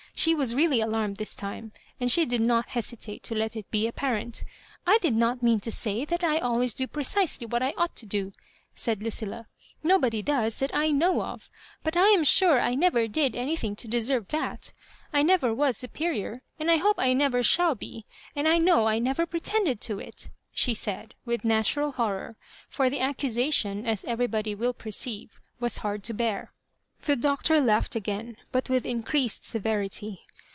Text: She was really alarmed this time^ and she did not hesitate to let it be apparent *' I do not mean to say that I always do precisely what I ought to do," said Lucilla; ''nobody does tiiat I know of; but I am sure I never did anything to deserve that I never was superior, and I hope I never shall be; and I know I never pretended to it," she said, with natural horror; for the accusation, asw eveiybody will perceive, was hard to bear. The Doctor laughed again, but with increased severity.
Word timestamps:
She 0.13 0.35
was 0.35 0.53
really 0.53 0.81
alarmed 0.81 1.15
this 1.15 1.33
time^ 1.35 1.71
and 1.99 2.11
she 2.11 2.27
did 2.27 2.41
not 2.41 2.69
hesitate 2.69 3.23
to 3.23 3.33
let 3.33 3.55
it 3.55 3.71
be 3.71 3.87
apparent 3.87 4.43
*' 4.65 4.85
I 4.85 4.99
do 5.01 5.09
not 5.09 5.41
mean 5.41 5.59
to 5.61 5.71
say 5.71 6.05
that 6.05 6.23
I 6.23 6.37
always 6.37 6.75
do 6.75 6.85
precisely 6.85 7.47
what 7.47 7.63
I 7.63 7.73
ought 7.75 7.95
to 7.95 8.05
do," 8.05 8.31
said 8.75 9.01
Lucilla; 9.01 9.47
''nobody 9.83 10.21
does 10.23 10.57
tiiat 10.59 10.69
I 10.75 10.91
know 10.91 11.23
of; 11.23 11.49
but 11.83 11.97
I 11.97 12.09
am 12.09 12.23
sure 12.23 12.61
I 12.61 12.75
never 12.75 13.07
did 13.07 13.35
anything 13.35 13.75
to 13.77 13.87
deserve 13.87 14.27
that 14.27 14.73
I 15.11 15.23
never 15.23 15.51
was 15.55 15.75
superior, 15.75 16.43
and 16.59 16.69
I 16.69 16.77
hope 16.77 16.99
I 16.99 17.13
never 17.13 17.41
shall 17.41 17.73
be; 17.73 18.05
and 18.35 18.47
I 18.47 18.59
know 18.59 18.85
I 18.87 18.99
never 18.99 19.25
pretended 19.25 19.81
to 19.89 19.97
it," 19.97 20.29
she 20.53 20.75
said, 20.75 21.15
with 21.25 21.43
natural 21.43 21.93
horror; 21.93 22.35
for 22.69 22.91
the 22.91 22.99
accusation, 22.99 23.85
asw 23.85 24.05
eveiybody 24.05 24.55
will 24.55 24.73
perceive, 24.73 25.39
was 25.59 25.79
hard 25.79 26.03
to 26.03 26.13
bear. 26.13 26.51
The 27.05 27.15
Doctor 27.15 27.59
laughed 27.59 27.95
again, 27.95 28.37
but 28.51 28.69
with 28.69 28.85
increased 28.85 29.43
severity. 29.43 30.21